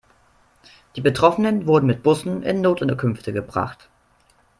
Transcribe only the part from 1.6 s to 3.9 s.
wurden mit Bussen in Notunterkünfte gebracht.